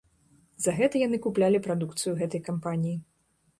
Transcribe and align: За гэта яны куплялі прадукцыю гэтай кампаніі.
За 0.65 0.73
гэта 0.79 0.95
яны 1.01 1.19
куплялі 1.27 1.63
прадукцыю 1.69 2.17
гэтай 2.25 2.45
кампаніі. 2.51 2.99